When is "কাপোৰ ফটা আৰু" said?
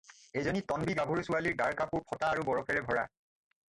1.85-2.51